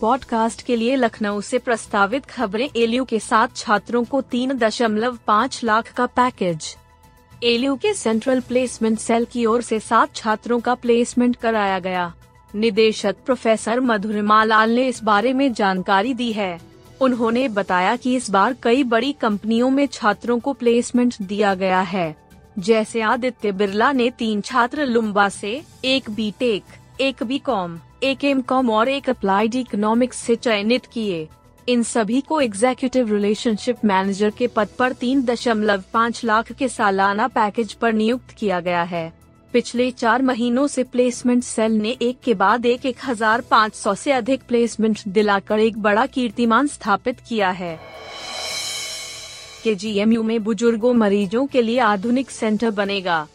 [0.00, 5.64] Podcast के लिए लखनऊ से प्रस्तावित खबरें एलयू के साथ छात्रों को तीन दशमलव पाँच
[5.64, 6.76] लाख का पैकेज
[7.44, 12.12] एलयू के सेंट्रल प्लेसमेंट सेल की ओर से सात छात्रों का प्लेसमेंट कराया गया।
[12.54, 16.60] निदेशक प्रोफेसर मधुरिमा लाल ने इस बारे में जानकारी दी है।
[17.00, 22.16] उन्होंने बताया कि इस बार कई बड़ी कंपनियों में छात्रों को प्लेसमेंट दिया गया है।
[22.58, 26.62] जैसे आदित्य बिरला ने तीन छात्र लुम्बा से, एक बीटेक
[27.00, 31.28] एक बी कॉम एक एम कॉम और एक अप्लाइड इकोनॉमिक्स से चयनित किए।
[31.68, 37.28] इन सभी को एग्जीक्यूटिव रिलेशनशिप मैनेजर के पद पर तीन दशमलव पाँच लाख के सालाना
[37.28, 39.12] पैकेज पर नियुक्त किया गया है।
[39.52, 43.92] पिछले चार महीनों से प्लेसमेंट सेल ने एक के बाद एक एक हज़ार पाँच सौ
[43.92, 47.80] ऐसी अधिक प्लेसमेंट दिलाकर एक बड़ा कीर्तिमान स्थापित किया है।
[49.64, 53.26] के जीएमयू में बुज़ुर्गों मरीजों के लिए आधुनिक सेंटर बनेगा।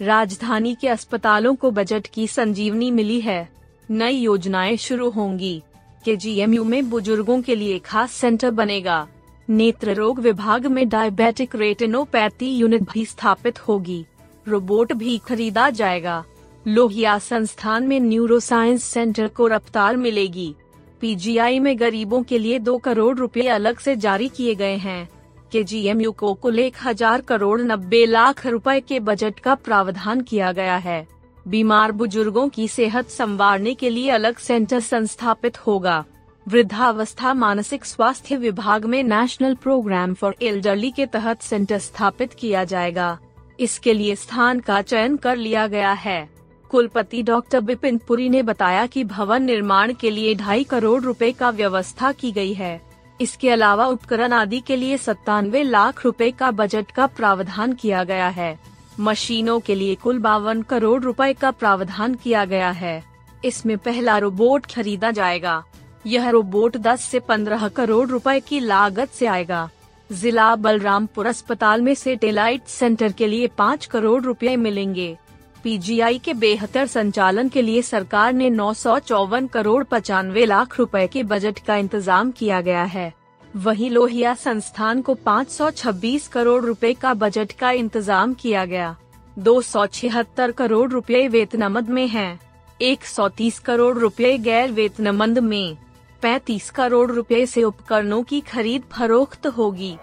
[0.00, 3.48] राजधानी के अस्पतालों को बजट की संजीवनी मिली है।
[3.90, 5.62] नई योजनाएँ शुरू होंगी।
[6.04, 9.08] के जीएमयू में बुज़ुर्गों के लिए खास सेंटर बनेगा।
[9.50, 14.06] नेत्र रोग विभाग में डायबिटिक रेटिनोपैथी यूनिट भी स्थापित होगी।
[14.48, 16.24] रोबोट भी खरीदा जाएगा।
[16.68, 20.54] लोहिया संस्थान में न्यूरो साइंस सेंटर को रफ्तार मिलेगी।
[21.00, 25.08] पीजीआई में गरीबों के लिए दो करोड़ रुपए अलग से जारी किए गए हैं।
[25.52, 30.52] के जीएमयू को कुल एक हज़ार करोड़ नब्बे लाख रुपए के बजट का प्रावधान किया
[30.52, 31.06] गया है।
[31.46, 36.04] बीमार बुज़ुर्गों की सेहत संवारने के लिए अलग सेंटर संस्थापित होगा।
[36.46, 43.18] वृद्धावस्था मानसिक स्वास्थ्य विभाग में नेशनल प्रोग्राम फॉर एल्डरली के तहत सेंटर स्थापित किया जाएगा।
[43.58, 46.28] इसके लिए स्थान का चयन कर लिया गया है।
[46.70, 51.50] कुलपति डॉक्टर बिपिन पुरी ने बताया कि भवन निर्माण के लिए ढाई करोड़ रुपए का
[51.50, 52.80] व्यवस्था की गई है।
[53.20, 58.28] इसके अलावा उपकरण आदि के लिए सत्तानवे लाख रुपए का बजट का प्रावधान किया गया
[58.28, 58.58] है।
[59.00, 63.04] मशीनों के लिए कुल बावन करोड़ रुपए का प्रावधान किया गया है।
[63.44, 65.64] इसमें पहला रोबोट खरीदा जाएगा।
[66.06, 69.70] यह रोबोट 10 से 15 करोड़ रुपए की लागत से आएगा।
[70.12, 75.18] जिला बलरामपुर अस्पताल में सेटेलाइट सेंटर के लिए पाँच करोड़ रुपए मिलेंगे।
[75.64, 81.06] पीजीआई के बेहतर संचालन के लिए सरकार ने नौ सौ चौवन करोड़ पचानवे लाख रुपए
[81.06, 83.12] के बजट का इंतज़ाम किया गया है।
[83.54, 88.94] वहीं लोहिया संस्थान को 526 करोड़ रुपए का बजट का इंतज़ाम किया गया।
[89.36, 92.40] दो सौ छिहत्तर करोड़ रुपए वेतनमद में हैं,
[92.80, 95.76] 130 करोड़ रुपए गैर वेतनमंद में।
[96.22, 99.96] 35 करोड़ रुपए से उपकरणों की खरीद फरोख्त होगी।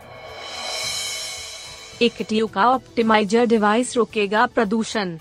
[2.02, 2.22] एक
[2.54, 5.18] का ऑप्टिमाइजर डिवाइस रोकेगा प्रदूषण।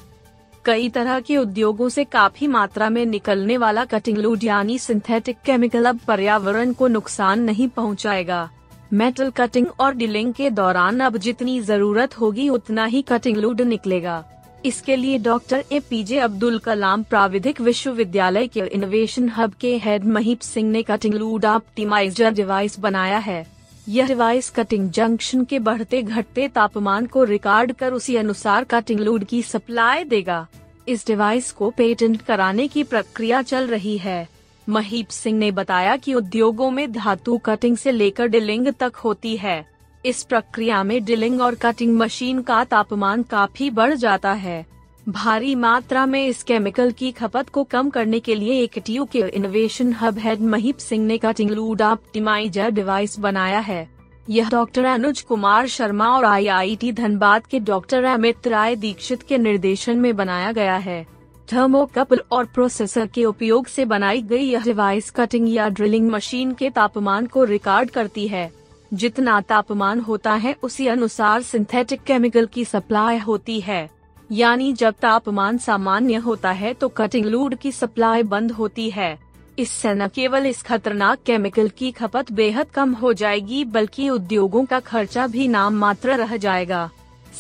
[0.64, 5.84] कई तरह के उद्योगों से काफ़ी मात्रा में निकलने वाला कटिंग लूड यानी सिंथेटिक केमिकल
[5.84, 8.48] अब पर्यावरण को नुकसान नहीं पहुंचाएगा।
[8.92, 14.24] मेटल कटिंग और डिलिंग के दौरान अब जितनी ज़रूरत होगी उतना ही कटिंग लूड निकलेगा
[14.64, 20.04] इसके लिए doctor A P J Abdul Kalam प्राविधिक विश्वविद्यालय के इनोवेशन हब के हेड
[20.08, 23.44] महीप सिंह ने कटिंग लूड ऑप्टिमाइजर डिवाइस बनाया है
[23.88, 29.24] यह डिवाइस कटिंग जंक्शन के बढ़ते घटते तापमान को रिकॉर्ड कर उसी अनुसार कटिंग लूड
[29.24, 30.46] की सप्लाई देगा।
[30.88, 34.28] इस डिवाइस को पेटेंट कराने की प्रक्रिया चल रही है।
[34.68, 39.66] महीप सिंह ने बताया कि उद्योगों में धातु कटिंग से लेकर डिलिंग तक होती है।
[40.06, 44.71] इस प्रक्रिया में डिलिंग और कटिंग मशीन का तापमान काफ़ी बढ़ जाता है।
[45.08, 49.18] भारी मात्रा में इस केमिकल की खपत को कम करने के लिए एक टीयू के
[49.18, 53.88] innovation hub head Mahip Singh ने कटिंग लूड ऑप्टिमाइजर डिवाइस बनाया है।
[54.30, 59.98] यह डॉक्टर अनुज कुमार शर्मा और आईआईटी धनबाद के डॉक्टर अमित राय दीक्षित के निर्देशन
[59.98, 61.06] में बनाया गया है।
[61.52, 66.70] थर्मोकपल और प्रोसेसर के उपयोग से बनाई गई यह डिवाइस कटिंग या ड्रिलिंग मशीन के
[66.70, 68.52] तापमान को रिकॉर्ड करती है।
[68.94, 74.01] जितना तापमान होता है, उसी अनुसार सिंथेटिक केमिकल की सप्लाई होती है।
[74.32, 79.18] यानी जब तापमान सामान्य होता है तो कटिंग लूड की सप्लाई बंद होती है।
[79.58, 84.80] इससे न केवल इस खतरनाक केमिकल की खपत बेहद कम हो जाएगी, बल्कि उद्योगों का
[84.80, 86.88] खर्चा भी नाम मात्र रह जाएगा।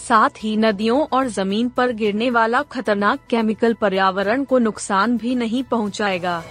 [0.08, 5.62] साथ ही नदियों और ज़मीन पर गिरने वाला खतरनाक केमिकल पर्यावरण को नुकसान भी नहीं
[5.64, 6.42] पहुंचाएगा।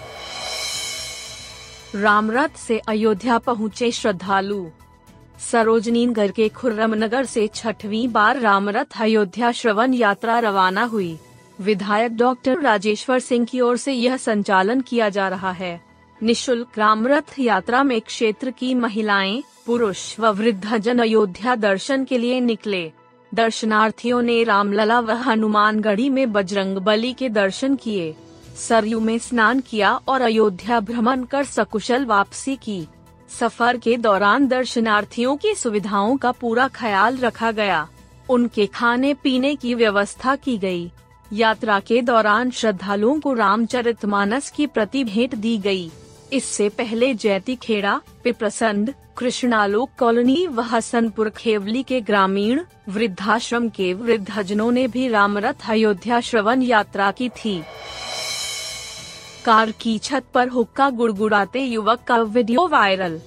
[1.96, 4.66] रामरथ से अयोध्या पहुँचे श्रद्धालु।
[5.42, 11.18] सरोजनी नगर के खुर्रम नगर से छठवीं बार रामरथ अयोध्या श्रवण यात्रा रवाना हुई।
[11.62, 15.82] विधायक डॉक्टर राजेश्वर सिंह की ओर से यह संचालन किया जा रहा है।
[16.24, 22.92] निशुल्क रामरथ यात्रा में क्षेत्र की महिलाएँ, पुरुष व वृद्धजन अयोध्या दर्शन के लिए निकले।
[23.34, 28.16] दर्शनार्थियों ने रामलला व हनुमानगढ़ी में बजरंग बली के दर्शन किए।
[28.56, 32.88] सरयू में स्नान किया और अयोध्या भ्रमण कर सकुशल वापसी की।
[33.32, 37.88] सफ़र के दौरान दर्शनार्थियों की सुविधाओं का पूरा ख्याल रखा गया
[38.30, 40.92] उनके खाने पीने की व्यवस्था की गई।
[41.32, 45.90] यात्रा के दौरान श्रद्धालुओं को रामचरितमानस की प्रति भेंट दी गई।
[46.34, 54.72] इससे पहले जैती खेड़ा पिप्रसंद कृष्णालोक कॉलोनी व हसनपुर खेवली के ग्रामीण, वृद्धाश्रम के वृद्धजनों
[54.72, 57.62] ने भी रामरथ अयोध्या श्रवण यात्रा की थी
[59.46, 63.20] कार की छत पर हुक्का गुड़गुड़ाते युवक का वीडियो वायरल।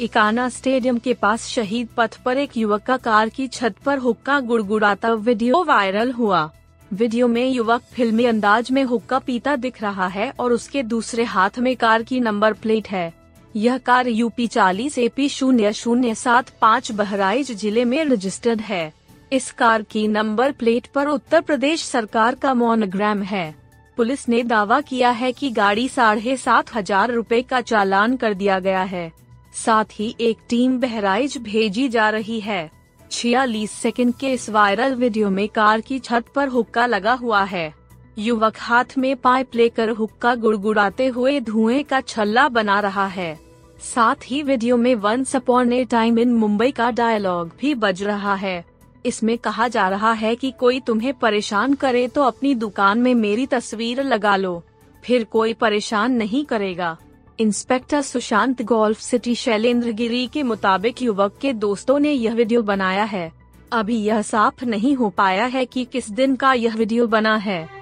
[0.00, 4.38] इकाना स्टेडियम के पास शहीद पथ पर एक युवक का कार की छत पर हुक्का
[4.40, 6.48] गुड़गुड़ाता वीडियो वायरल हुआ।
[6.90, 11.58] वीडियो में युवक फिल्मी अंदाज में हुक्का पीता दिख रहा है और उसके दूसरे हाथ
[11.58, 13.12] में कार की नंबर प्लेट है।
[13.54, 18.92] यह कार यूपी चालीस ए पी शून्य शून्य सात पाँच बहराइच ज़िले में रजिस्टर्ड है।
[19.32, 23.61] इस कार की नंबर प्लेट पर उत्तर प्रदेश सरकार का मोनोग्राम है।
[23.98, 28.58] पुलिस ने दावा किया है कि गाड़ी साढ़े सात हज़ार रूपए का चालान कर दिया
[28.58, 29.10] गया है।
[29.54, 32.70] साथ ही एक टीम बहराइच भेजी जा रही है।
[33.10, 37.72] छियालीस सेकंड के इस वायरल वीडियो में कार की छत पर हुक्का लगा हुआ है।
[38.18, 43.38] युवक हाथ में पाइप लेकर हुक्का गुड़गुड़ाते हुए धुएँ का छल्ला बना रहा है।
[43.84, 48.64] साथ ही वीडियो में one a time in Mumbai का डायलॉग भी बज रहा है।
[49.04, 53.46] इसमें कहा जा रहा है कि कोई तुम्हें परेशान करे तो अपनी दुकान में मेरी
[53.46, 54.62] तस्वीर लगा लो।
[55.04, 56.96] फिर कोई परेशान नहीं करेगा।
[57.38, 63.04] Inspector Sushant golf city Shailendra Giri के मुताबिक युवक के दोस्तों ने यह वीडियो बनाया
[63.04, 63.30] है।
[63.72, 67.81] अभी यह साफ़ नहीं हो पाया है कि किस दिन का यह वीडियो बना है।